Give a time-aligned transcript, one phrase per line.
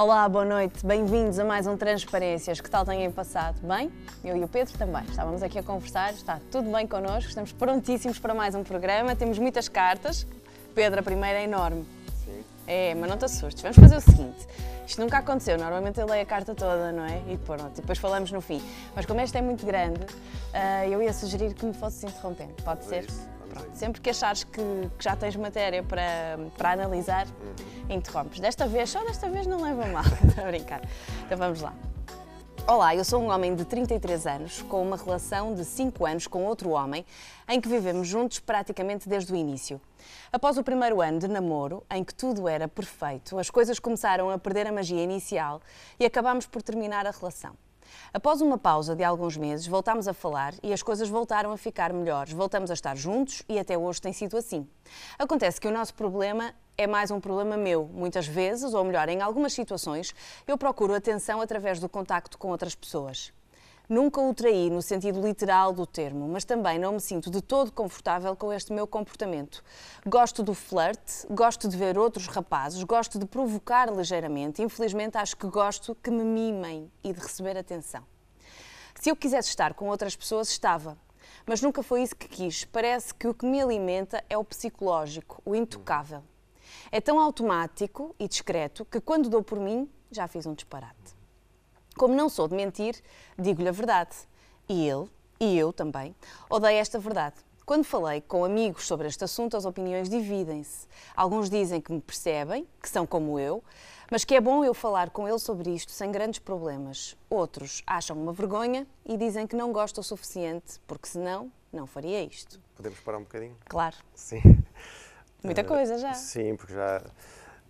[0.00, 2.60] Olá, boa noite, bem-vindos a mais um Transparências.
[2.60, 3.58] Que tal têm passado?
[3.66, 3.90] Bem?
[4.22, 5.02] Eu e o Pedro também.
[5.02, 9.40] Estávamos aqui a conversar, está tudo bem connosco, estamos prontíssimos para mais um programa, temos
[9.40, 10.24] muitas cartas.
[10.72, 11.84] Pedro, a primeira é enorme.
[12.24, 12.44] Sim.
[12.64, 14.46] É, mas não te assustes, vamos fazer o seguinte.
[14.86, 17.20] Isto nunca aconteceu, normalmente eu leio a carta toda, não é?
[17.26, 18.62] E pronto, depois falamos no fim.
[18.94, 22.84] Mas como esta é muito grande, uh, eu ia sugerir que me fosses interrompendo, pode
[22.84, 23.04] ser?
[23.04, 23.37] Pronto,
[23.74, 24.60] sempre que achares que,
[24.98, 27.96] que, já tens matéria para, para analisar, uhum.
[27.96, 28.40] interrompes.
[28.40, 30.04] Desta vez, só desta vez não leva mal,
[30.42, 30.82] a brincar.
[31.24, 31.74] Então vamos lá.
[32.66, 36.44] Olá, eu sou um homem de 33 anos, com uma relação de 5 anos com
[36.44, 37.02] outro homem,
[37.48, 39.80] em que vivemos juntos praticamente desde o início.
[40.30, 44.36] Após o primeiro ano de namoro, em que tudo era perfeito, as coisas começaram a
[44.36, 45.62] perder a magia inicial
[45.98, 47.54] e acabámos por terminar a relação.
[48.12, 51.92] Após uma pausa de alguns meses, voltámos a falar e as coisas voltaram a ficar
[51.92, 52.32] melhores.
[52.32, 54.68] Voltamos a estar juntos e até hoje tem sido assim.
[55.18, 57.90] Acontece que o nosso problema é mais um problema meu.
[57.92, 60.14] Muitas vezes, ou melhor, em algumas situações,
[60.46, 63.32] eu procuro atenção através do contacto com outras pessoas.
[63.88, 67.72] Nunca o traí no sentido literal do termo, mas também não me sinto de todo
[67.72, 69.64] confortável com este meu comportamento.
[70.06, 74.60] Gosto do flerte, gosto de ver outros rapazes, gosto de provocar ligeiramente.
[74.60, 78.04] Infelizmente, acho que gosto que me mimem e de receber atenção.
[78.94, 80.94] Se eu quisesse estar com outras pessoas, estava.
[81.46, 82.66] Mas nunca foi isso que quis.
[82.66, 86.22] Parece que o que me alimenta é o psicológico, o intocável.
[86.92, 91.17] É tão automático e discreto que quando dou por mim, já fiz um disparate.
[91.98, 92.94] Como não sou de mentir,
[93.36, 94.14] digo-lhe a verdade.
[94.68, 95.10] E ele,
[95.40, 96.14] e eu também,
[96.48, 97.34] odeio esta verdade.
[97.66, 100.86] Quando falei com amigos sobre este assunto, as opiniões dividem-se.
[101.16, 103.64] Alguns dizem que me percebem, que são como eu,
[104.12, 107.16] mas que é bom eu falar com ele sobre isto sem grandes problemas.
[107.28, 112.22] Outros acham uma vergonha e dizem que não gosto o suficiente, porque senão não faria
[112.22, 112.60] isto.
[112.76, 113.56] Podemos parar um bocadinho?
[113.68, 113.96] Claro.
[114.14, 114.40] Sim.
[115.42, 116.14] Muita coisa já.
[116.14, 117.02] Sim, porque já.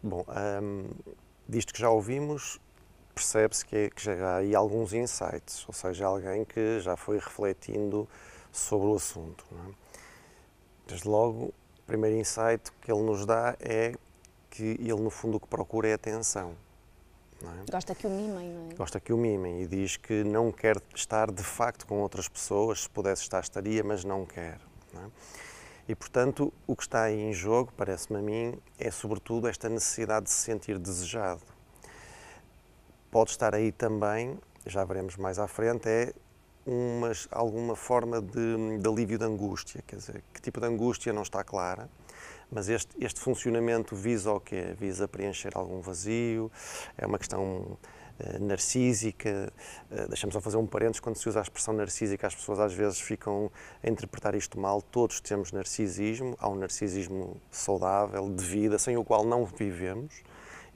[0.03, 0.25] Bom,
[0.63, 0.91] um,
[1.49, 2.61] disto que já ouvimos,
[3.19, 8.09] percebe-se que, que, já há aí alguns insights, ou seja, alguém que já foi refletindo
[8.53, 9.45] sobre o assunto.
[9.53, 9.73] É?
[10.87, 11.53] Desde logo, o
[11.87, 13.95] primeiro insight que ele nos dá é
[14.49, 16.55] que ele, no fundo, o que procura é atenção.
[17.43, 17.71] É?
[17.71, 18.75] Gosta que o mimem, não é?
[18.75, 22.83] Gosta que o mimem e diz que não quer estar de facto com outras pessoas,
[22.83, 24.61] se pudesse estar, estaria, mas não quer.
[24.95, 25.07] Não é?
[25.89, 30.27] E, portanto, o que está aí em jogo, parece-me a mim, é sobretudo esta necessidade
[30.27, 31.58] de se sentir desejado
[33.11, 36.13] pode estar aí também, já veremos mais à frente, é
[36.67, 39.83] umas, alguma forma de, de alívio de angústia.
[39.87, 41.89] Quer dizer, que tipo de angústia não está clara,
[42.51, 44.75] mas este, este funcionamento visa o quê?
[44.79, 46.51] Visa preencher algum vazio,
[46.97, 47.79] é uma questão
[48.21, 49.51] uh, narcísica.
[49.91, 52.75] Uh, Deixamos só fazer um parênteses, quando se usa a expressão narcísica, as pessoas às
[52.75, 53.51] vezes ficam
[53.83, 54.83] a interpretar isto mal.
[54.83, 60.23] Todos temos narcisismo, há um narcisismo saudável, de vida, sem o qual não vivemos.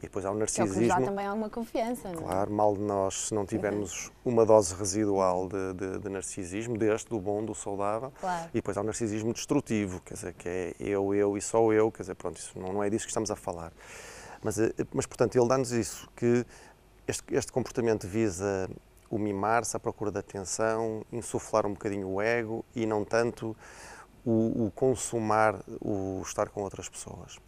[0.02, 0.74] E depois há o narcisismo.
[0.74, 2.24] Que é o que também alguma confiança, não é?
[2.24, 7.08] Claro, mal de nós se não tivermos uma dose residual de, de, de, narcisismo, deste,
[7.08, 8.12] do bom, do saudável.
[8.20, 8.48] Claro.
[8.50, 11.92] E depois há o narcisismo destrutivo, quer dizer, que é eu, eu e só eu,
[11.92, 13.72] quer dizer, pronto, isso não, não é disso que estamos a falar.
[14.42, 16.44] Mas, eh, mas portanto, ele dá-nos isso, que
[17.06, 18.68] este, este comportamento visa
[19.08, 23.56] o mimar-se, a procura de atenção, insuflar um bocadinho o ego e não tanto
[24.24, 27.38] o, o consumar, o estar com outras pessoas.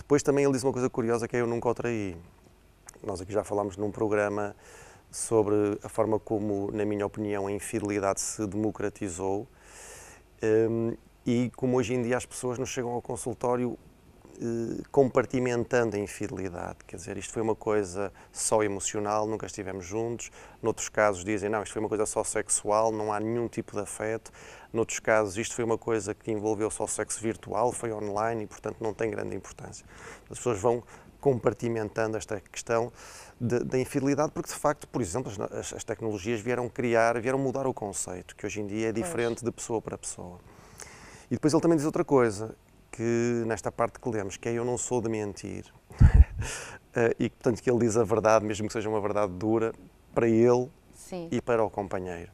[0.00, 2.16] Depois também ele diz uma coisa curiosa que é eu nunca o traí.
[3.02, 4.56] Nós aqui já falámos num programa
[5.10, 9.46] sobre a forma como, na minha opinião, a infidelidade se democratizou
[10.42, 10.96] um,
[11.26, 16.78] e como hoje em dia as pessoas nos chegam ao consultório uh, compartimentando a infidelidade.
[16.86, 20.30] Quer dizer, isto foi uma coisa só emocional, nunca estivemos juntos.
[20.62, 23.82] Noutros casos dizem, não, isto foi uma coisa só sexual, não há nenhum tipo de
[23.82, 24.32] afeto.
[24.72, 28.76] Noutros casos, isto foi uma coisa que envolveu só sexo virtual, foi online e, portanto,
[28.80, 29.84] não tem grande importância.
[30.30, 30.82] As pessoas vão
[31.20, 32.92] compartimentando esta questão
[33.40, 37.72] da infidelidade, porque de facto, por exemplo, as, as, tecnologias vieram criar, vieram mudar o
[37.72, 39.42] conceito, que hoje em dia é diferente pois.
[39.42, 40.38] de pessoa para pessoa.
[41.30, 42.54] E depois ele também diz outra coisa,
[42.90, 45.64] que nesta parte que lemos, que é eu não sou de mentir.
[46.92, 49.72] Eh, e portanto que ele diz a verdade, mesmo que seja uma verdade dura,
[50.12, 51.28] para ele Sim.
[51.30, 52.32] e para o companheiro.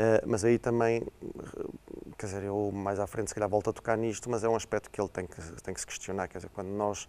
[0.00, 1.06] Uh, mas aí também,
[2.16, 4.56] quer dizer, eu mais à frente se calhar volto a tocar nisto, mas é um
[4.56, 7.06] aspecto que ele tem que, tem que se questionar, quer dizer, quando nós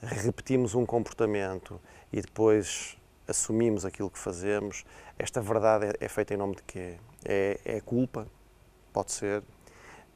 [0.00, 1.80] repetimos um comportamento
[2.12, 2.96] e depois
[3.26, 4.84] assumimos aquilo que fazemos,
[5.18, 6.98] esta verdade é, é feita em nome de quê?
[7.24, 8.28] É, é culpa?
[8.92, 9.42] Pode ser.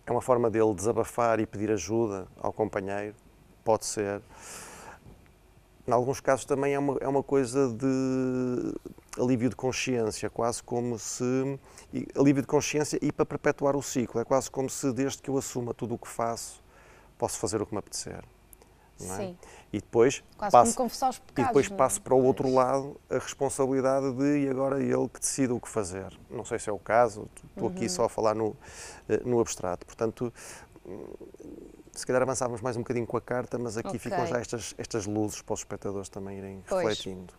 [0.07, 3.17] É uma forma dele desabafar e pedir ajuda ao companheiro?
[3.65, 4.23] Pode ser.
[5.87, 8.75] Em alguns casos também é uma, é uma coisa de
[9.21, 11.25] alívio de consciência, quase como se.
[12.17, 14.21] alívio de consciência e para perpetuar o ciclo.
[14.21, 16.63] É quase como se, desde que eu assuma tudo o que faço,
[17.19, 18.25] posso fazer o que me apetecer.
[18.99, 19.05] é?
[19.05, 19.39] Sim.
[19.73, 21.49] E depois Quase passo, como confessar os e pecados.
[21.49, 21.79] depois não é?
[21.79, 25.69] passo para o outro lado a responsabilidade de e agora ele que decide o que
[25.69, 26.19] fazer.
[26.31, 27.75] Não sei se é o caso, estou Uhum.
[27.75, 28.57] aqui só a falar no,
[29.09, 29.85] eh, no abstrato.
[29.85, 30.33] Portanto,
[31.95, 34.01] se calhar avançávamos mais um bocadinho com a carta, mas aqui Ok.
[34.01, 36.83] ficam já estas, estas luzes para os espectadores também irem Pois.
[36.87, 37.33] refletindo.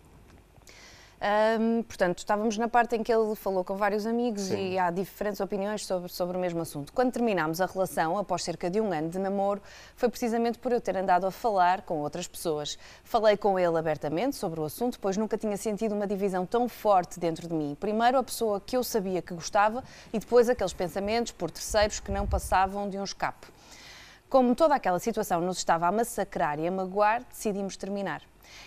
[1.87, 4.73] Portanto, estávamos na parte em que ele falou com vários amigos Sim.
[4.73, 6.93] e há diferentes opiniões sobre, sobre o mesmo assunto.
[6.93, 9.59] Quando terminámos a relação, após cerca de um ano de namoro,
[9.95, 12.77] foi precisamente por eu ter andado a falar com outras pessoas.
[13.03, 17.19] Falei com ele abertamente sobre o assunto, pois nunca tinha sentido uma divisão tão forte
[17.19, 17.75] dentro de mim.
[17.79, 22.11] Primeiro a pessoa que eu sabia que gostava e depois aqueles pensamentos por terceiros que
[22.11, 23.47] não passavam de um escape.
[24.27, 28.23] Como toda aquela situação nos estava a massacrar e a magoar, decidimos terminar.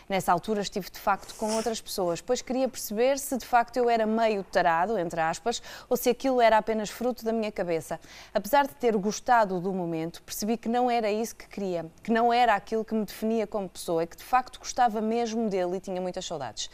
[0.09, 3.91] Nessa altura estive de facto com outras pessoas, pois queria perceber se de facto eu
[3.91, 7.99] era meio tarado, entre aspas, ou se aquilo era apenas fruto da minha cabeça.
[8.33, 12.33] Apesar de ter gostado do momento, percebi que não era isso que queria, que não
[12.33, 15.81] era aquilo que me definia como pessoa e que de facto gostava mesmo dele e
[15.81, 16.71] tinha muitas saudades.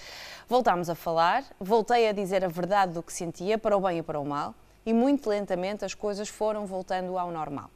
[0.47, 4.03] Voltámos a falar, voltei a dizer a verdade do que sentia, para o bem e
[4.03, 4.55] para o mal,
[4.85, 7.71] e muito lentamente as coisas foram voltando ao normal.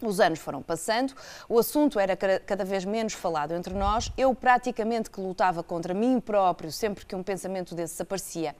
[0.00, 1.12] Os anos foram passando,
[1.48, 4.12] o assunto era ca- cada vez menos falado entre nós.
[4.16, 8.54] Eu praticamente que lutava contra mim próprio sempre que um pensamento desses aparecia.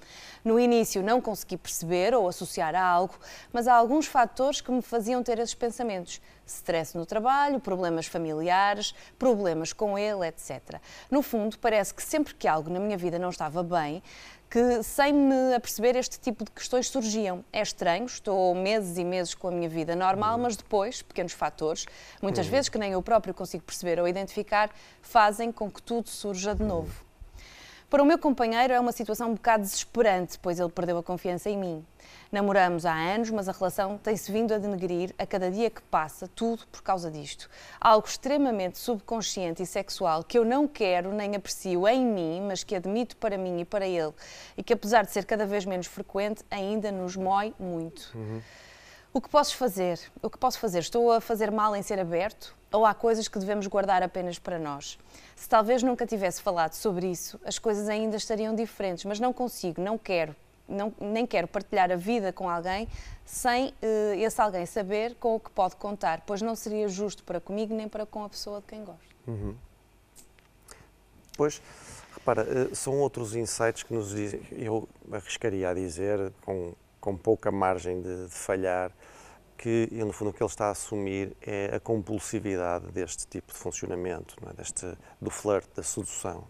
[0.45, 3.15] No início não consegui perceber ou associar a algo,
[3.53, 6.21] mas há alguns fatores que me faziam ter esses pensamentos.
[6.45, 10.81] Stress no trabalho, problemas familiares, problemas com ele, etc.
[11.11, 14.03] No fundo, parece que sempre que algo na minha vida não estava bem,
[14.51, 17.45] que sem me aperceber este tipo de questões surgiam.
[17.53, 21.87] É estranho, estou meses e meses com a minha vida normal, mas depois, pequenos fatores,
[22.23, 24.71] muitas vezes que nem eu próprio consigo perceber ou identificar,
[25.03, 27.08] fazem com que tudo surja de novo.
[27.91, 31.49] Para o meu companheiro é uma situação um bocado desesperante, pois ele perdeu a confiança
[31.49, 31.87] em mim.
[32.31, 36.29] Namoramos há anos, mas a relação tem-se vindo a denegrir a cada dia que passa,
[36.29, 37.49] tudo por causa disto.
[37.81, 42.77] Algo extremamente subconsciente e sexual que eu não quero nem aprecio em mim, mas que
[42.77, 44.13] admito para mim e para ele,
[44.55, 48.13] e que apesar de ser cada vez menos frequente, ainda nos mói muito.
[49.13, 49.99] O que posso fazer?
[50.23, 50.81] O que posso fazer?
[50.81, 52.55] Estou a fazer mal em ser aberto?
[52.71, 54.99] Ou há coisas que devemos guardar apenas para nós?
[55.35, 59.81] Se talvez nunca tivesse falado sobre isso, as coisas ainda estariam diferentes, mas não consigo,
[59.81, 60.37] não quero,
[60.69, 62.87] não- nem quero partilhar a vida com alguém
[63.25, 67.41] sem eh, esse alguém saber com o que pode contar, pois não seria justo para
[67.41, 69.01] comigo nem para com a pessoa de quem gosto.
[71.37, 71.63] Pois,
[72.15, 77.51] repara, eh, são outros insights que nos dizem, eu arriscaria a dizer, com, com pouca
[77.51, 78.93] margem de, de falhar,
[79.57, 83.59] que no fundo o que ele está a assumir é a compulsividade deste tipo de
[83.59, 84.53] funcionamento, é?
[84.55, 84.87] deste,
[85.21, 86.47] do flirt, da sedução.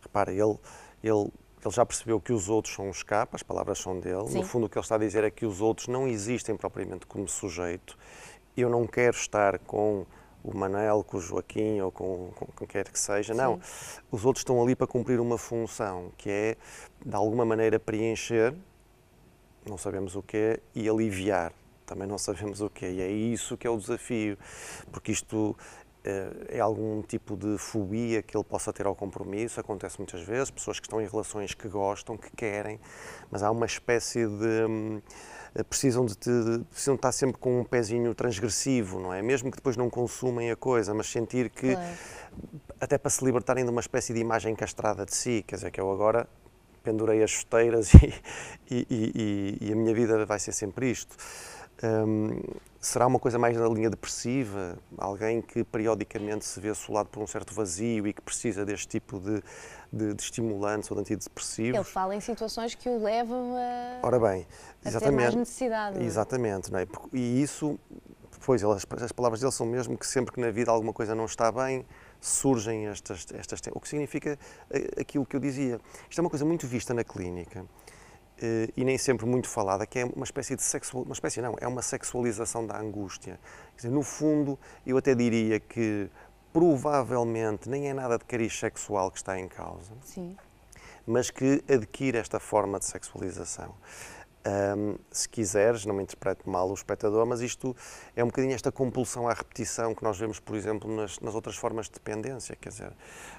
[0.00, 0.56] Repara, ele,
[1.02, 1.32] ele,
[1.64, 4.28] ele já percebeu que os outros são um escape, as palavras são dele.
[4.28, 4.38] Sim.
[4.38, 7.06] No fundo, o que ele está a dizer é que os outros não existem propriamente
[7.06, 7.98] como sujeito.
[8.56, 10.06] Eu não quero estar com
[10.44, 13.32] o Manel, com o Joaquim ou com, com quem quer que seja.
[13.32, 13.60] Não.
[14.10, 16.56] Os outros estão ali para cumprir uma função, que é,
[17.04, 18.54] de alguma maneira, preencher,
[19.68, 21.52] não sabemos o que é, e aliviar.
[21.86, 22.90] Também não sabemos o que é.
[22.92, 24.38] E é isso que é o desafio,
[24.90, 25.56] porque isto
[26.04, 29.60] eh, é algum tipo de fobia que ele possa ter ao compromisso.
[29.60, 32.80] Acontece muitas vezes, pessoas que estão em relações que gostam, que querem,
[33.30, 34.64] mas há uma espécie de.
[34.68, 35.02] hum,
[35.54, 36.30] eh, precisam de, te-
[36.70, 39.20] precisam de estar sempre com um pezinho transgressivo, não é?
[39.20, 41.90] Mesmo que depois não consumem a coisa, mas sentir que Claro.
[42.80, 45.78] até para se libertarem de uma espécie de imagem castrada de si, quer dizer, que
[45.80, 46.26] eu agora
[46.82, 48.12] pendurei as chuteiras e,
[48.70, 51.16] e- e- e a minha vida vai ser sempre isto.
[51.84, 52.40] Hum,
[52.80, 54.78] será uma coisa mais na linha depressiva?
[54.96, 59.18] Alguém que periodicamente se vê assolado por um certo vazio e que precisa deste tipo
[59.18, 59.42] de,
[59.92, 61.74] de, de estimulantes ou de antidepressivos?
[61.74, 64.46] Ele fala em situações que o levam a, Ora bem,
[64.84, 65.98] a ter mais necessidade.
[65.98, 66.04] é?
[66.04, 66.86] Exatamente, não é?
[67.12, 67.76] E isso,
[68.44, 71.24] pois, as, as palavras dele são mesmo que sempre que na vida alguma coisa não
[71.24, 71.84] está bem,
[72.20, 74.38] surgem estas, estas o que significa
[74.70, 75.80] eh, aquilo que eu dizia.
[76.08, 77.64] Isto é uma coisa muito vista na clínica
[78.40, 81.56] eh, e nem sempre muito falada, que é uma espécie de sexual, uma espécie não,
[81.60, 83.38] é uma sexualização da angústia.
[83.76, 86.10] Dizer, no fundo, eu até diria que
[86.52, 90.36] provavelmente nem é nada de cariz sexual que está em causa Sim.
[91.06, 93.74] mas que adquire esta forma de sexualização.
[94.44, 97.76] Ahm, se quiseres, não me interprete mal o espectador, mas isto
[98.16, 101.54] é um bocadinho esta compulsão à repetição que nós vemos, por exemplo, nas, nas outras
[101.54, 102.56] formas de dependência.
[102.56, 102.92] Quer dizer,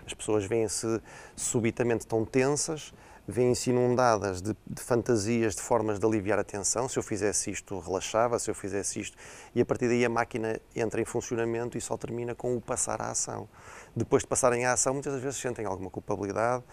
[0.05, 1.01] as pessoas veem-se
[1.35, 2.93] subitamente tão tensas,
[3.27, 6.87] veem-se inundadas de, de fantasias, de formas de aliviar a tensão.
[6.87, 9.17] Se eu fizesse isto, relaxava, se eu fizesse isto.
[9.53, 13.01] E a partir daí a máquina entra em funcionamento e só termina com o passar
[13.01, 13.49] à ação.
[13.93, 16.63] Depois de passarem à ação, muitas vezes sentem alguma culpabilidade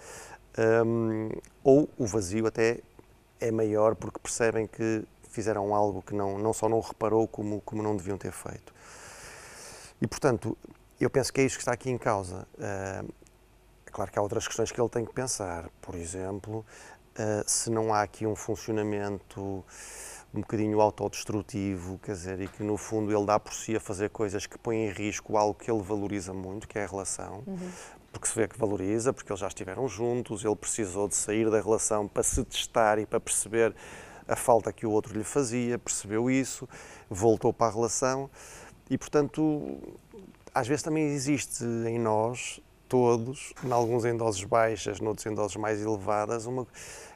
[0.84, 1.30] hum,
[1.62, 2.80] ou o vazio até
[3.40, 7.82] é maior porque percebem que fizeram algo que não, não só não reparou, como, como
[7.82, 8.74] não deviam ter feito.
[10.00, 10.56] E, portanto,
[11.00, 12.46] eu penso que é isso que está aqui em causa.
[12.54, 13.12] Uh,
[13.86, 15.68] é claro que há outras questões que ele tem que pensar.
[15.80, 16.64] Por exemplo,
[17.18, 19.64] uh, se não há aqui um funcionamento
[20.32, 24.10] um bocadinho autodestrutivo, quer dizer, e que no fundo ele dá por si a fazer
[24.10, 27.70] coisas que põem em risco algo que ele valoriza muito, que é a relação, uhum.
[28.12, 31.60] Porque se vê que valoriza, porque eles já estiveram juntos, ele precisou de sair da
[31.60, 33.74] relação para se testar e para perceber
[34.26, 36.68] a falta que o outro lhe fazia, percebeu isso,
[37.08, 38.30] voltou para a relação
[38.88, 39.78] e, portanto,
[40.54, 45.56] às vezes também existe em nós, todos, em alguns em doses baixas, noutros em doses
[45.56, 46.66] mais elevadas, uma,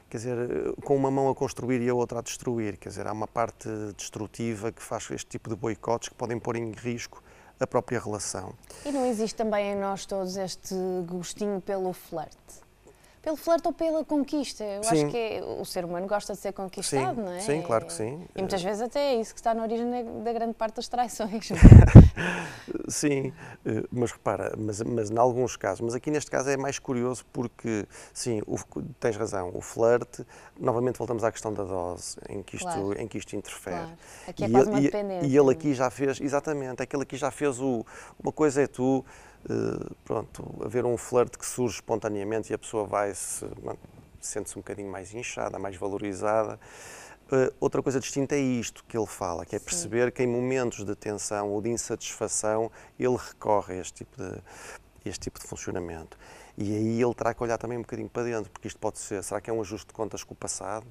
[0.09, 0.37] quer dizer,
[0.83, 2.77] com uma mão a construir e a outra a destruir.
[2.77, 6.55] Quer dizer, há uma parte destrutiva que faz este tipo de boicotes que podem pôr
[6.55, 7.21] em risco
[7.59, 8.53] a própria relação.
[8.85, 12.64] E não existe também em nós todos este gostinho pelo flerte?
[13.25, 14.63] Pelo flerte ou pela conquista.
[14.63, 14.89] Eu sim.
[14.89, 17.39] acho que é, o ser humano gosta de ser conquistado, sim, não é?
[17.39, 18.23] Sim, claro que sim.
[18.35, 19.89] E muitas vezes até é isso que está na origem
[20.23, 21.49] da grande parte das traições.
[22.87, 23.33] sim,
[23.65, 27.25] eh, mas repara, mas, mas em alguns casos, mas aqui neste caso é mais curioso
[27.33, 28.59] porque, sim, o,
[28.99, 30.23] tens razão, o flerte,
[30.59, 33.01] novamente voltamos à questão da dose, em que isto, claro.
[33.01, 33.75] em que isto interfere.
[33.75, 33.97] Claro.
[34.27, 35.27] Aqui é e quase ele, uma dependência.
[35.27, 37.83] E ele aqui já fez, exatamente, aquele aqui já fez o,
[38.23, 39.34] uma coisa é tu eh,
[40.03, 43.45] pronto, haver um flerte que surge espontaneamente e a pessoa vai se
[44.25, 46.59] sente-se um bocadinho mais inchada, mais valorizada.
[47.25, 50.11] Uh, outra coisa distinta é isto que ele fala, que é perceber Sim.
[50.11, 54.41] que em momentos de tensão ou de insatisfação ele recorre a este tipo de,
[55.05, 56.17] este tipo de funcionamento.
[56.57, 59.23] E aí ele terá que olhar também um bocadinho para dentro, porque isto pode ser,
[59.23, 60.85] será que é um ajuste de contas com o passado?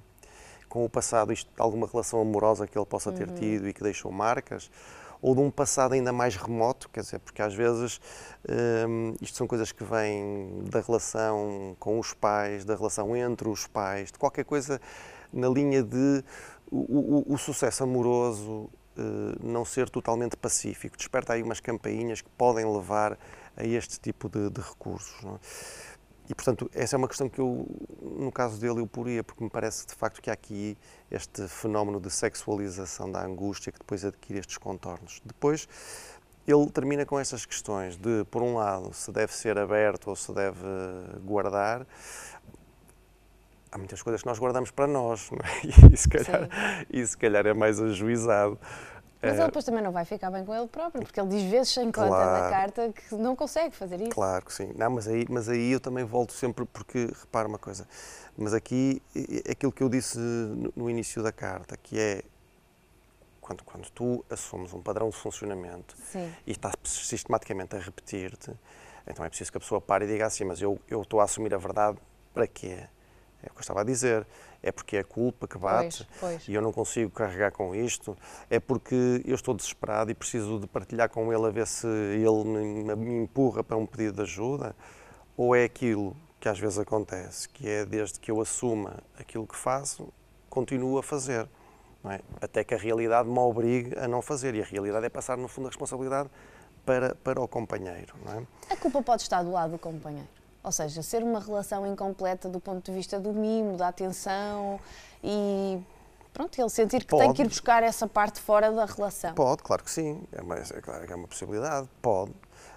[0.69, 3.35] Com o passado, isto, alguma relação amorosa que ele possa ter uhum.
[3.37, 4.71] tido e que deixou marcas?
[5.25, 7.99] Ou de um passado ainda mais remoto, quer dizer, porque às vezes
[8.87, 13.67] um, isto são coisas que vêm da relação com os pais, da relação entre os
[13.67, 14.79] pais, de qualquer coisa
[15.33, 16.23] na linha de
[16.71, 18.71] o, o, o sucesso amoroso uh,
[19.43, 20.95] não ser totalmente pacífico.
[20.95, 23.19] Desperta aí umas campainhas que podem levar
[23.57, 25.23] a este tipo de, de recursos.
[25.23, 25.39] Não é?
[26.29, 27.67] E, portanto, essa é uma questão que eu,
[28.01, 30.77] no caso dele, eu poria, porque me parece de facto que há aqui
[31.11, 35.21] este fenómeno de sexualização da angústia que depois adquire estes contornos.
[35.25, 35.69] Depois,
[36.47, 40.33] ele termina com estas questões de, por um lado, se deve ser aberto ou se
[40.33, 40.67] deve
[41.23, 41.87] guardar.
[43.71, 45.67] Há muitas coisas que nós guardamos para nós, é?
[45.93, 46.49] e, se calhar,
[46.91, 48.59] e se calhar é mais ajuizado.
[49.25, 49.47] Mas ele é.
[49.47, 52.09] depois também não vai ficar bem com ele próprio, porque ele diz vezes sem conta
[52.09, 52.45] claro.
[52.45, 54.11] na carta que não consegue fazer isso.
[54.11, 54.73] Claro que sim.
[54.77, 57.87] Não, mas aí, mas aí eu também volto sempre, porque repara uma coisa,
[58.37, 59.03] mas aqui
[59.51, 60.19] aquilo que eu disse
[60.77, 62.23] no início da carta, que é
[63.41, 66.33] quando, quando tu assumes um padrão de funcionamento sim.
[66.47, 68.51] e estás sistematicamente a repetir-te,
[69.07, 71.25] então é preciso que a pessoa pare e diga assim, mas eu, eu estou a
[71.25, 71.99] assumir a verdade
[72.33, 72.89] para quê?
[73.45, 74.27] É o que eu estava a dizer
[74.63, 76.49] é porque é a culpa que bate pois, pois.
[76.49, 78.17] e eu não consigo carregar com isto,
[78.49, 82.45] é porque eu estou desesperado e preciso de partilhar com ele a ver se ele
[82.45, 84.75] me, me empurra para um pedido de ajuda,
[85.37, 89.57] ou é aquilo que às vezes acontece, que é desde que eu assuma aquilo que
[89.57, 90.09] faço,
[90.49, 91.49] continuo a fazer.
[92.07, 92.21] É?
[92.39, 94.55] Até que a realidade me obrigue a não fazer.
[94.55, 96.29] E a realidade é passar, no fundo, a responsabilidade
[96.85, 98.15] para, para o companheiro.
[98.69, 98.75] É?
[98.75, 100.29] A culpa pode estar do lado do companheiro.
[100.65, 104.81] Ou seja, ser uma relação incompleta do ponto de vista do mimo, da atenção
[105.23, 105.79] e
[106.33, 107.23] pronto, ele sentir que pode.
[107.23, 109.35] tem que ir buscar essa parte fora da relação.
[109.35, 110.23] Pode, claro que sim.
[110.33, 111.87] É, uma, é claro que é uma possibilidade.
[112.01, 112.33] Pode.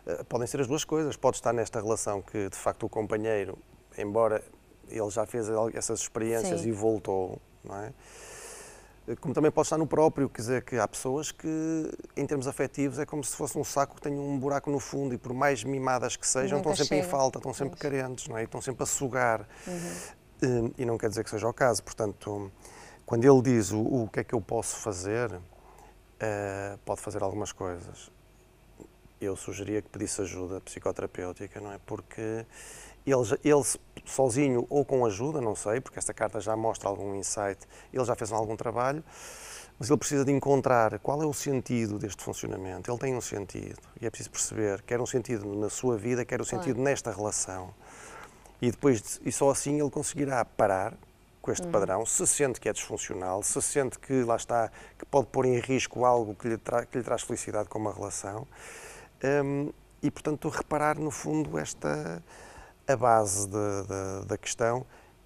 [0.06, 1.16] Uh, podem ser as duas coisas.
[1.16, 3.58] Pode estar nesta relação que, de facto, o companheiro,
[3.98, 4.44] embora
[4.90, 6.70] ele já fez essas experiências sim.
[6.70, 7.94] e voltou, não é?
[9.16, 11.48] Como também pode estar no próprio, quer dizer que há pessoas que,
[12.16, 15.14] em termos afetivos, é como se fosse um saco que tem um buraco no fundo
[15.14, 17.08] e por mais mimadas que sejam, Nunca estão sempre chega.
[17.08, 18.42] em falta, estão sempre carentes, não é?
[18.42, 19.48] E estão sempre a sugar.
[19.66, 20.74] Uhum.
[20.78, 21.82] E não quer dizer que seja o caso.
[21.82, 22.52] Portanto,
[23.06, 27.52] quando ele diz o, o que é que eu posso fazer, uh, pode fazer algumas
[27.52, 28.12] coisas.
[29.20, 31.80] Eu sugeria que pedisse ajuda psicoterapêutica, não é?
[31.86, 32.46] Porque
[33.06, 33.64] ele, ele
[34.08, 37.60] sozinho ou com ajuda, não sei, porque esta carta já mostra algum insight,
[37.94, 39.04] ele já fez algum trabalho,
[39.80, 42.90] mas ele precisa de encontrar qual é o sentido deste funcionamento.
[42.90, 46.42] Ele tem um sentido e é preciso perceber, quer um sentido na sua vida, quer
[46.42, 47.74] um sentido nesta relação.
[48.62, 50.98] E depois, e só assim ele conseguirá parar
[51.42, 51.72] com este uhum.
[51.72, 55.60] padrão, se sente que é disfuncional, se sente que lá está, que pode pôr em
[55.60, 58.48] risco algo que lhe, tra que lhe traz felicidade como uma relação.
[59.24, 59.72] Um,
[60.02, 62.22] e, portanto, reparar no fundo esta
[62.88, 64.86] a base de, de, da questão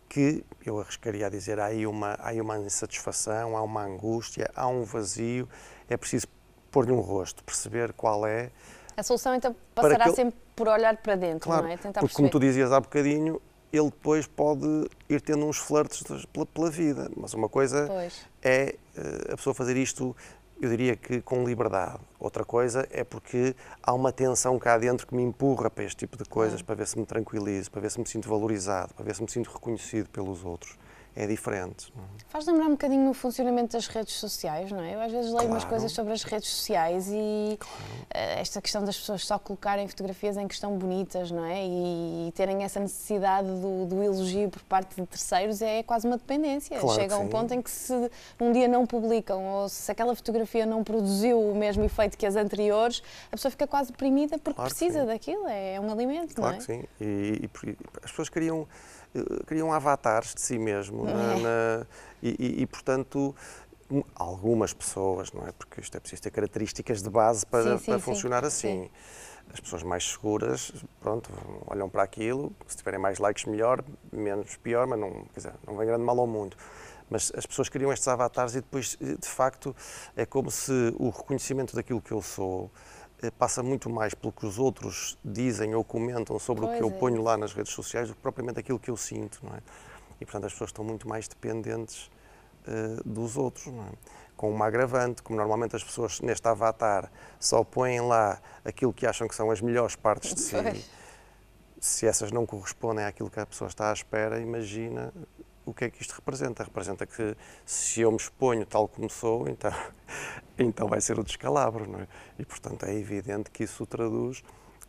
[0.10, 4.50] que eu arriscaria a dizer há aí uma há aí uma insatisfação, há uma angústia,
[4.56, 5.48] há um vazio,
[5.90, 6.28] é preciso
[6.70, 8.52] pôr-lhe um rosto, perceber qual é.
[8.98, 10.16] A solução então passará ele...
[10.16, 11.78] sempre por olhar para dentro, claro, não é?
[11.78, 12.16] Tentar porque perceber.
[12.16, 13.42] como tu dizias há bocadinho,
[13.72, 16.04] ele depois pode ir tendo uns flertes
[16.34, 18.26] pela, pela vida, mas uma coisa pois.
[18.44, 20.16] é eh, a pessoa fazer isto
[20.62, 22.00] eu diria que com liberdade.
[22.20, 26.16] Outra coisa é porque há uma tensão cá dentro que me empurra para este tipo
[26.16, 29.16] de coisas, para ver se me tranquilizo, para ver se me sinto valorizado, para ver
[29.16, 30.78] se me sinto reconhecido pelos outros
[31.16, 31.92] é diferente.
[31.96, 32.24] É?
[32.30, 34.96] Faz lembrar um bocadinho o funcionamento das redes sociais, não é?
[34.96, 35.54] Eu às vezes leio claro.
[35.54, 37.84] umas coisas sobre as redes sociais e claro.
[38.14, 41.66] Eh, esta questão das pessoas só colocarem fotografias em que estão bonitas, não é?
[41.66, 46.80] E, terem essa necessidade do, do, elogio por parte de terceiros é quase uma dependência.
[46.80, 47.94] Claro Chega a um ponto em que se
[48.40, 52.38] um dia não publicam ou se aquela fotografia não produziu o mesmo efeito que as
[52.38, 56.52] anteriores, a pessoa fica quase deprimida porque precisa daquilo, é, um alimento, não é?
[56.52, 56.84] Claro que sim.
[57.02, 58.66] E, e, as pessoas queriam
[59.46, 61.40] criam avatares de si mesmo na, é?
[61.40, 61.88] na,
[62.22, 63.36] e, e, portanto,
[64.16, 65.52] algumas pessoas, não é?
[65.52, 68.48] Porque isto é preciso ter características de base para, sim, sim, para funcionar sim.
[68.48, 68.90] assim.
[69.54, 71.30] As pessoas mais seguras, pronto,
[71.68, 75.76] olham para aquilo, se tiverem mais likes melhor, menos pior, mas não, quer dizer, não
[75.76, 76.56] vem grande mal ao mundo.
[77.10, 79.76] Mas as pessoas criam estes avatares e depois, de facto,
[80.16, 84.46] é como se o reconhecimento daquilo que eu sou eh, passa muito mais pelo que
[84.46, 86.88] os outros dizem ou comentam sobre pois o que é.
[86.88, 89.60] eu ponho lá nas redes sociais do que propriamente aquilo que eu sinto, não é?
[90.20, 92.10] E, portanto, as pessoas estão muito mais dependentes
[92.68, 93.92] uh, dos outros, não é?
[94.36, 99.28] Com uma agravante, como normalmente as pessoas neste avatar só põem lá aquilo que acham
[99.28, 100.90] que são as melhores partes de si, pois.
[101.80, 105.14] se essas não correspondem àquilo que a pessoa está à espera, imagina
[105.66, 106.64] o que é que isto representa?
[106.64, 109.72] Representa que se eu me exponho tal como sou, então,
[110.58, 112.08] então vai ser o descalabro, não é?
[112.40, 114.44] E, portanto, é evidente que isso traduz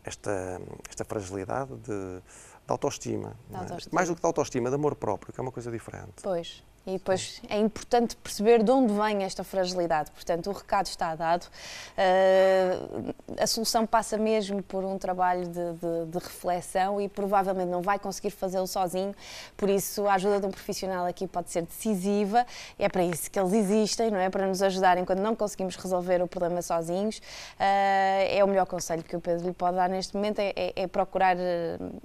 [0.05, 2.23] esta, esta fragilidade de, de
[2.69, 3.37] autoestima.
[3.49, 3.93] De autoestima.
[3.93, 3.95] É?
[3.95, 6.23] Mais do que de autoestima, de amor próprio, que é uma coisa diferente.
[6.23, 6.65] Pois.
[6.85, 10.11] E depois é importante perceber de onde vem esta fragilidade.
[10.11, 11.45] Portanto, o recado está dado.
[11.45, 17.83] Uh, a solução passa mesmo por um trabalho de, de, de reflexão e provavelmente não
[17.83, 19.15] vai conseguir fazê-lo sozinho.
[19.57, 22.45] Por isso, a ajuda de um profissional aqui pode ser decisiva.
[22.77, 24.29] É para isso que eles existem, não é?
[24.29, 27.19] Para nos ajudarem quando não conseguimos resolver o problema sozinhos.
[27.19, 30.73] Uh, é o melhor conselho que o Pedro lhe pode dar neste momento é, é,
[30.75, 31.37] é, procurar,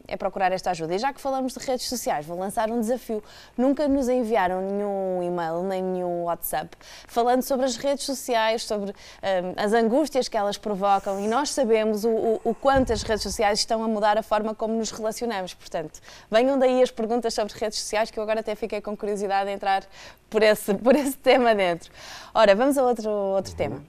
[0.08, 0.94] é procurar esta ajuda.
[0.94, 3.24] E já que falamos de redes sociais, vou lançar um desafio.
[3.58, 6.70] Nunca nos enviaram nenhum e-mail, nem nenhum WhatsApp,
[7.08, 12.04] falando sobre as redes sociais, sobre um, as angústias que elas provocam e nós sabemos
[12.04, 15.54] o, o, o, quanto as redes sociais estão a mudar a forma como nos relacionamos.
[15.54, 16.00] Portanto,
[16.30, 19.56] venham daí as perguntas sobre redes sociais, que eu agora até fiquei com curiosidade de
[19.56, 19.84] entrar
[20.30, 21.92] por esse, por esse tema dentro.
[22.34, 23.58] Ora, vamos a outro, outro uhum.
[23.58, 23.84] tema.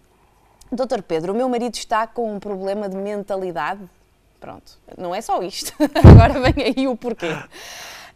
[0.70, 3.80] Doutor Pedro, o meu marido está com um problema de mentalidade.
[4.38, 5.72] Pronto, não é só isto.
[6.04, 7.34] Agora vem aí o porquê.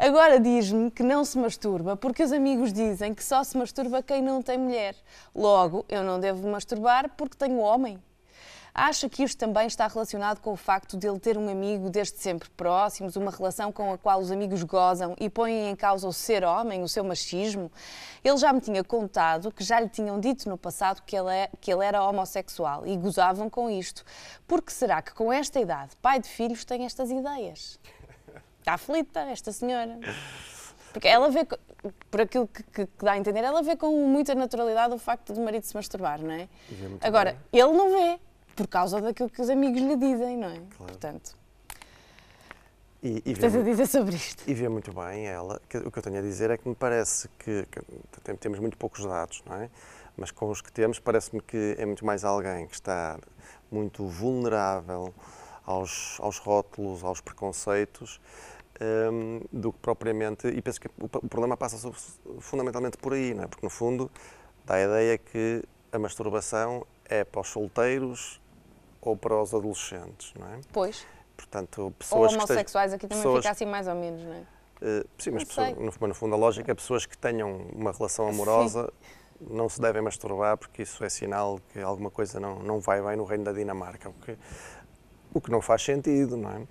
[0.05, 4.21] Agora diz-me que não se masturba porque os amigos dizem que só se masturba quem
[4.21, 4.97] não tem mulher.
[5.33, 8.03] Logo, eu não devo masturbar porque tenho homem.
[8.75, 12.19] Acha que isto também está relacionado com o facto de ele ter um amigo desde
[12.19, 16.13] sempre próximos, uma relação com a qual os amigos gozam e põem em causa o
[16.13, 17.71] ser homem, o seu machismo?
[18.25, 21.49] Ele já me tinha contado que já lhe tinham dito no passado que ele, é,
[21.61, 24.05] que ele era homossexual e gozavam com isto.
[24.49, 27.79] Por que será que com esta idade, pai de filhos, tem estas ideias?
[28.63, 29.99] Está aflita esta senhora.
[30.93, 31.47] Porque ela vê,
[32.11, 35.33] por aquilo que, que, que, dá a entender, ela vê com muita naturalidade o facto
[35.33, 36.49] do marido se masturbar, não é?
[37.01, 37.63] Agora, bem.
[37.63, 38.21] ele não vê,
[38.55, 40.61] por causa daquilo que os amigos lhe dizem, não é?
[40.77, 40.93] Claro.
[40.93, 41.37] Portanto.
[43.03, 44.49] E, e tens a dizer sobre isto?
[44.49, 45.61] E vê muito bem ela.
[45.85, 49.05] O que eu tenho a dizer é que me parece que, que temos muito poucos
[49.05, 49.71] dados, não é?
[50.17, 53.19] Mas com os que temos, parece-me que é muito mais alguém que está
[53.71, 55.13] muito vulnerável
[55.65, 58.21] aos, aos rótulos, aos preconceitos,
[58.83, 60.49] um, do que propriamente.
[60.49, 61.99] E penso que o, o problema passa sobre,
[62.41, 63.47] fundamentalmente por aí, não é?
[63.47, 64.11] Porque, no fundo,
[64.65, 68.41] dá a ideia que a masturbação é para os solteiros
[69.01, 70.61] ou para os adolescentes, não é?
[70.73, 71.07] Pois.
[71.37, 74.41] Portanto, pessoas ou homossexuais, aqui também pessoas, fica assim mais ou menos, não é?
[74.83, 78.29] Uh, sim, mas pessoas, no, no, fundo a lógica é pessoas que tenham uma relação
[78.29, 78.93] amorosa
[79.39, 79.47] sim.
[79.55, 83.17] não se devem masturbar porque isso é sinal que alguma coisa não, não vai bem
[83.17, 84.37] no reino da Dinamarca, o que,
[85.35, 86.63] o que não faz sentido, não é?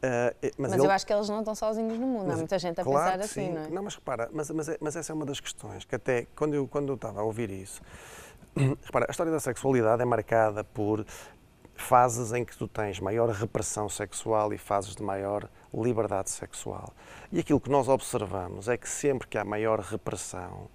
[0.00, 0.86] Uh, mas, mas ele...
[0.86, 3.12] eu acho que eles não estão sozinhos no mundo, mas, há muita gente a claro
[3.12, 3.52] pensar assim, sim.
[3.52, 3.68] não é?
[3.68, 6.66] Não, mas repara, mas, mas, mas, essa é uma das questões, que até quando eu,
[6.66, 7.82] quando eu estava a ouvir isso,
[8.82, 11.04] repara, a história da sexualidade é marcada por
[11.76, 16.92] fases em que tu tens maior repressão sexual e fases de maior liberdade sexual.
[17.32, 20.68] E aquilo que nós observamos é que sempre que há maior repressão,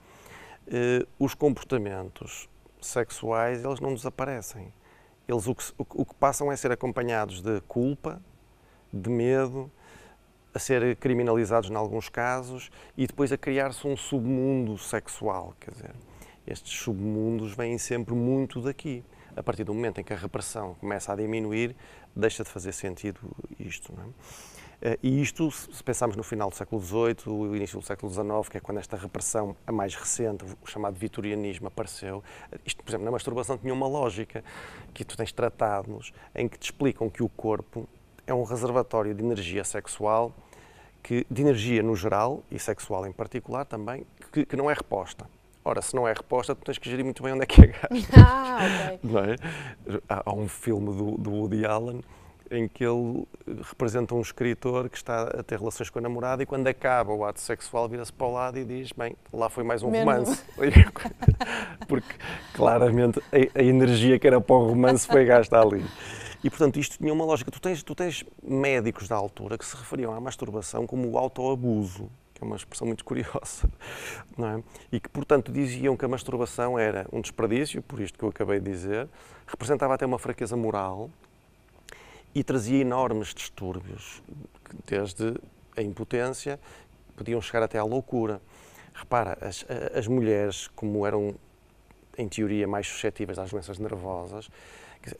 [0.68, 2.50] eh, os comportamentos
[2.82, 4.74] sexuais, eles não desaparecem.
[5.28, 8.22] Eles o que, o que passam é ser acompanhados de culpa,
[8.92, 9.72] de medo,
[10.54, 15.54] a ser criminalizados em alguns casos e depois a criar-se um submundo sexual.
[15.60, 15.96] Quer dizer,
[16.48, 19.04] estes submundos vêm sempre muito daqui.
[19.36, 21.76] A partir do momento em que a repressão começa a diminuir,
[22.16, 23.20] deixa de fazer sentido
[23.60, 23.94] isto.
[24.00, 24.06] É?
[24.76, 28.50] Uh, e isto, se pensarmos no final do século XVIII, o início do século XIX,
[28.50, 32.24] que é quando esta repressão, a mais recente, o chamado vitorianismo, apareceu,
[32.66, 34.44] isto, por exemplo, na masturbação tinha uma lógica,
[34.94, 37.90] que tu tens tratados em que te explicam que o corpo
[38.28, 40.34] é um reservatório de energia sexual,
[41.02, 45.26] que, de energia no geral e sexual em particular também, que, que não é reposta.
[45.64, 47.68] Ora, se não é reposta, tu tens que gerir muito bem onde é que é
[47.68, 47.90] gasto.
[48.16, 49.00] Ah, ok.
[49.04, 49.36] Não é?
[50.08, 52.02] há, há, um filme do, do Woody Allen
[52.52, 53.28] em que ele
[53.64, 57.26] representa um escritor que está a ter relações com a namorada e quando acaba o
[57.26, 60.44] ato sexual vira-se para o lado e diz, bem, lá foi mais um romance.
[61.88, 62.16] Porque
[62.54, 65.84] claramente a, a, energia que era para o romance foi gasta ali.
[66.46, 67.50] E portanto isto tinha uma lógica.
[67.50, 72.08] Tu tens, tu tens médicos da altura que se referiam à masturbação como o autoabuso
[72.36, 73.70] que é uma expressão muito curiosa,
[74.38, 74.64] não é?
[74.92, 78.60] e que, portanto, diziam que a masturbação era um desperdício, por isto que eu acabei
[78.60, 79.08] de dizer,
[79.48, 81.10] representava até uma fraqueza moral
[82.36, 84.22] e trazia enormes distúrbios,
[84.86, 85.34] desde
[85.78, 86.60] a impotência,
[87.16, 88.42] podiam chegar até à loucura.
[88.94, 89.66] Repara, as,
[89.98, 91.36] as mulheres, como eram,
[92.18, 94.50] em teoria, mais suscetíveis às doenças nervosas,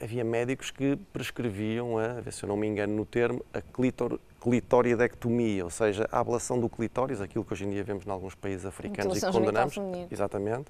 [0.00, 5.64] havia médicos que prescreviam a, se eu não me engano no termo, a clitor, clitoriadectomia,
[5.64, 8.64] ou seja, a ablação do clitóris, aquilo que hoje em dia vemos em alguns países
[8.64, 9.76] africanos e que condenamos,
[10.10, 10.66] exatamente,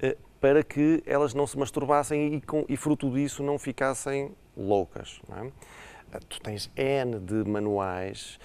[0.00, 5.20] eh, para que elas não se masturbassem e, com, e fruto disso não ficassem loucas.
[5.28, 5.46] Não é?
[6.12, 8.38] Eh, tu tens N de manuais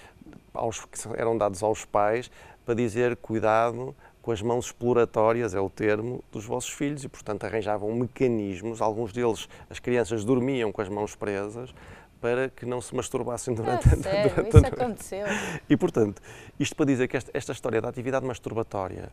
[0.52, 2.30] aos, que eram dados aos pais
[2.64, 7.44] para dizer cuidado com as mãos exploratórias, é o termo, dos vossos filhos e, portanto,
[7.44, 11.74] arranjavam mecanismos, alguns deles, as crianças dormiam com as mãos presas,
[12.20, 14.30] para que não se masturbassem durante, ah, sério?
[14.30, 14.74] durante Isso a noite.
[14.74, 15.26] aconteceu.
[15.68, 16.22] E, portanto,
[16.58, 19.10] isto para dizer que esta, esta história da atividade masturbatória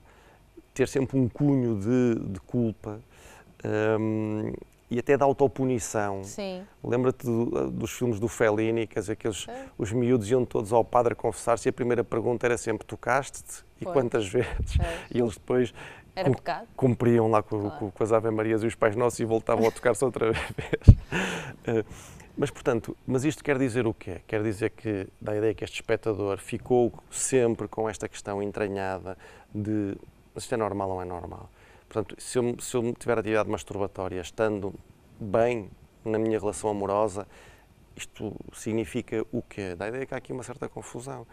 [0.76, 3.00] ter sempre um cunho de, de culpa
[4.00, 4.54] um,
[4.90, 6.24] e até da autopunição.
[6.24, 6.64] Sim.
[6.84, 9.46] Lembra-te do, dos filmes do Fellini, quer dizer, que eles,
[9.78, 13.64] os miúdos iam todos ao padre confessar-se e a primeira pergunta era sempre: tocaste-te?
[13.80, 13.94] E Foi.
[13.94, 14.80] quantas vezes?
[14.80, 15.08] É.
[15.12, 15.74] E eles depois
[16.16, 16.68] era pecado.
[16.76, 17.92] cumpriam lá com, claro.
[17.92, 20.88] com, as Ave Marias e os Pais Nossos e voltavam a tocar-se outra vez.
[21.68, 21.86] Uh,
[22.38, 24.22] mas, portanto, mas isto quer dizer o quê?
[24.26, 29.18] Quer dizer que da ideia que este espectador ficou sempre com esta questão entranhada
[29.54, 29.98] de
[30.36, 31.50] isto é normal ou não é normal?
[31.90, 34.74] Portanto, se eu, se eu tiver atividade masturbatória estando
[35.20, 35.72] bem
[36.06, 37.28] na minha relação amorosa,
[37.96, 39.76] isto significa o quê?
[39.76, 41.26] Da ideia que há aqui uma certa confusão.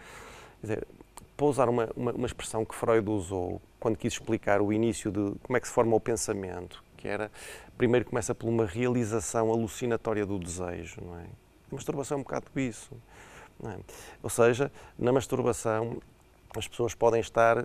[0.60, 0.88] Quer dizer,
[1.36, 5.38] para usar uma, uma, uma, expressão que Freud usou quando quis explicar o início de
[5.42, 7.30] como é que se forma o pensamento, que era,
[7.76, 11.26] primeiro começa por uma realização alucinatória do desejo, não é?
[11.70, 12.90] A masturbação é um bocado isso.
[13.64, 13.76] É?
[14.22, 16.00] Ou seja, na masturbação
[16.56, 17.64] as pessoas podem estar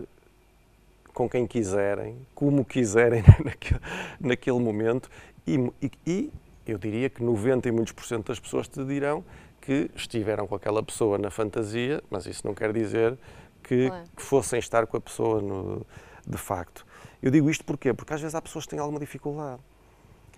[1.13, 3.81] com quem quiserem, como quiserem naquele,
[4.19, 5.09] naquele momento
[5.45, 6.33] e, e, e,
[6.65, 9.23] eu diria que 90 e muitos por cento das pessoas te dirão
[9.59, 13.17] que estiveram com aquela pessoa na fantasia, mas isso não quer dizer
[13.63, 15.85] que, que fossem estar com a pessoa no,
[16.25, 16.85] de facto.
[17.21, 17.93] Eu digo isto porquê?
[17.93, 19.61] Porque às vezes há pessoas que têm alguma dificuldade.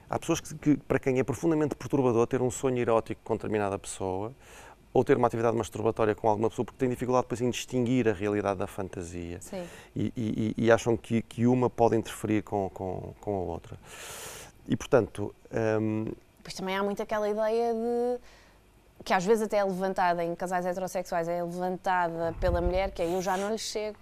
[0.10, 3.80] Há pessoas que, que, para quem é profundamente perturbador ter um sonho erótico com determinada
[3.80, 4.34] pessoa
[4.94, 8.14] ou ter uma atividade masturbatória com alguma pessoa porque têm dificuldade depois em distinguir a
[8.14, 9.40] realidade da fantasia
[9.96, 13.78] e, e, e, acham que, que uma pode interferir com, com, com a outra.
[14.68, 15.34] E portanto.
[15.52, 16.06] Um...
[16.44, 18.20] Pois também há muito aquela ideia de
[19.04, 23.06] que às vezes até é levantada em casais heterossexuais, é levantada pela mulher, que é
[23.06, 23.98] eu já não lhe chego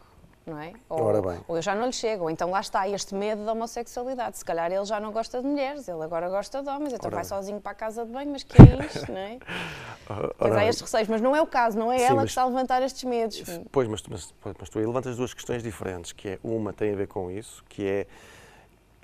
[0.45, 0.73] não é?
[0.89, 1.39] Ou, Ora bem.
[1.47, 4.37] ou eu já não lhe chego, então lá está este medo da homossexualidade.
[4.37, 7.15] Se calhar ele já não gosta de mulheres, ele agora gosta de homens, então Ora
[7.17, 7.29] vai bem.
[7.29, 9.39] sozinho para a casa de banho, mas que é isto, não é?
[10.09, 12.29] Ora pois há estes receios, mas não é o caso, não é Sim, ela que
[12.29, 13.43] está a levantar estes medos.
[13.71, 16.95] Pois, mas, mas, mas tu aí levantas duas questões diferentes, que é, uma tem a
[16.95, 18.07] ver com isso, que é,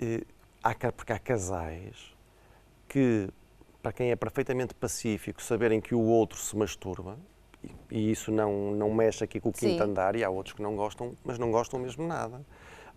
[0.01, 0.23] eh,
[0.63, 2.15] há, porque há casais
[2.87, 3.29] que,
[3.81, 7.17] para quem é perfeitamente pacífico, saberem que o outro se masturba,
[7.89, 9.89] e isso não, não mexe aqui com o quinto Sim.
[9.89, 12.41] andar, e há outros que não gostam, mas não gostam mesmo nada.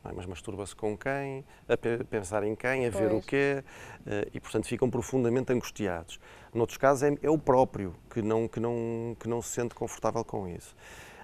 [0.03, 3.05] mas masturba-se com quem, a pensar em quem, a pois.
[3.05, 3.65] ver o quê,
[4.07, 6.19] eh, e portanto ficam profundamente angustiados.
[6.55, 10.25] Noutros casos é, é, o próprio que não, que, não, que não se sente confortável
[10.25, 10.75] com isso.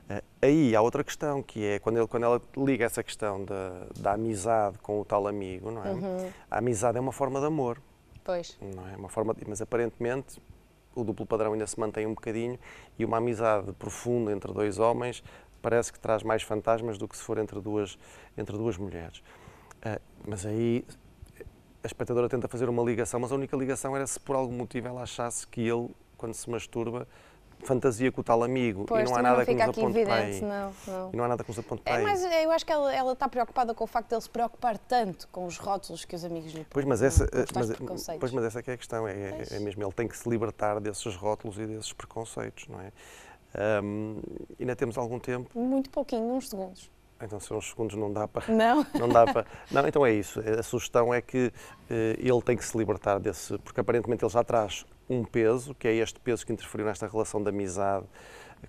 [0.09, 3.87] Eh, aí há outra questão, que é quando, ele, quando ela liga essa questão da,
[3.99, 5.91] da amizade com o tal amigo, não é?
[5.93, 6.31] Uhum.
[6.51, 7.81] A amizade é uma forma de amor.
[8.23, 8.59] Pois.
[8.61, 8.97] Não é?
[8.97, 10.41] uma forma de, mas aparentemente
[10.97, 12.59] o duplo padrão ainda se mantém um bocadinho
[12.99, 15.23] e uma amizade profunda entre dois homens
[15.63, 17.99] parece que traz mais fantasmas do que se for entre duas,
[18.37, 19.19] entre duas mulheres.
[19.79, 20.85] Uh, mas aí
[21.83, 24.89] a espectadora tenta fazer uma ligação, mas a única ligação era se por algum motivo
[24.89, 27.07] ela achasse que ele, quando se masturba,
[27.67, 30.41] fantasia com o tal amigo pois, e não há nada que nos aponte para aí.
[30.41, 31.11] Não, não.
[31.13, 33.13] E não há nada que nos aponte para é, Mas eu acho que ela, ela,
[33.13, 36.25] está preocupada com o facto de ele se preocupar tanto com os rótulos que os
[36.25, 37.73] amigos lhe Pois, mas essa, mas,
[38.19, 40.81] pois, mas essa é, é a questão, é, é, mesmo, ele tem que se libertar
[40.81, 42.93] desses rótulos e desses preconceitos, não é?
[43.83, 44.21] Um,
[44.61, 45.59] ainda temos algum tempo?
[45.59, 46.91] Muito pouquinho, uns segundos.
[47.21, 48.47] Então, se uns segundos não dá para.
[48.53, 48.87] Não?
[48.99, 49.47] Não dá para.
[49.71, 50.41] Não, então é isso.
[50.41, 51.53] A sugestão é que
[51.89, 53.57] eh, ele tem que se libertar desse.
[53.59, 57.43] Porque aparentemente ele já traz um peso, que é este peso que interferiu nesta relação
[57.43, 58.07] de amizade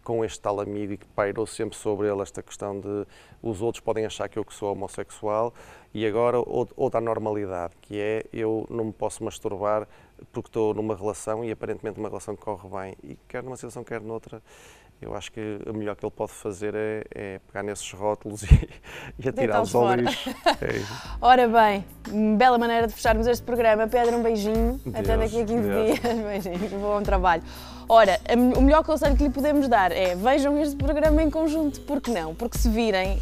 [0.04, 3.06] com este tal amigo e que pairou sempre sobre ele esta questão de
[3.42, 5.54] os outros podem achar que eu que sou homossexual
[5.94, 6.38] e agora
[6.76, 9.88] outra normalidade, que é eu não me posso masturbar
[10.32, 13.84] porque estou numa relação e aparentemente uma relação que corre bem e quer numa situação,
[13.84, 14.42] quer noutra,
[15.02, 18.70] eu acho que o melhor que ele pode fazer é, é pegar nesses rótulos e,
[19.20, 20.30] e atirá-los ao lixo.
[20.30, 20.82] É
[21.22, 21.86] Ora bem,
[22.36, 23.88] bela maneira de fecharmos este programa.
[23.88, 24.80] Pedro, um beijinho.
[24.84, 25.86] Deus, Até daqui a 15 Deus.
[25.86, 26.00] dias.
[26.44, 27.44] Beijinho, bom trabalho.
[27.88, 28.20] Ora,
[28.58, 31.80] o melhor conselho que lhe podemos dar é vejam este programa em conjunto.
[31.82, 32.34] Por que não?
[32.34, 33.22] Porque se virem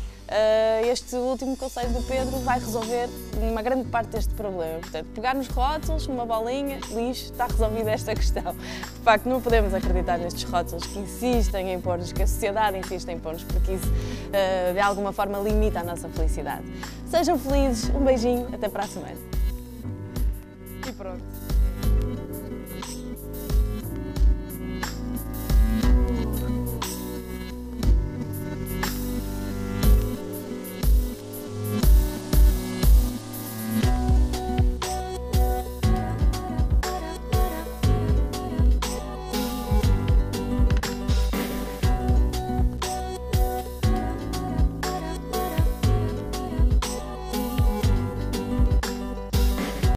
[0.83, 4.79] este último conselho do Pedro vai resolver uma grande parte deste problema.
[4.79, 8.53] Portanto, pegar nos rótulos, numa bolinha, lixo, está resolvida esta questão.
[8.53, 13.09] De facto, não podemos acreditar nestes rótulos que insistem em pôr-nos, que a sociedade insiste
[13.09, 16.63] em pôr-nos, porque isso uh, de alguma forma limita a nossa felicidade.
[17.07, 19.17] Sejam felizes, um beijinho, até para a semana.
[20.88, 21.35] E pronto.